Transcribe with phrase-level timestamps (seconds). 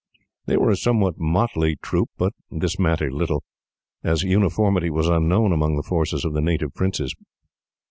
[0.47, 3.43] They were a somewhat motley troop, but this mattered little,
[4.03, 7.13] as uniformity was unknown among the forces of the native princes.